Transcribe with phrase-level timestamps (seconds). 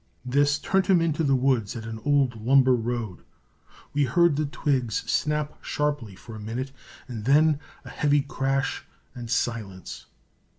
[0.25, 3.23] This turned him into the woods at an old lumber road.
[3.93, 6.71] We heard the twigs snap sharply for a minute,
[7.07, 8.83] and then a heavy crash
[9.13, 10.07] and silence.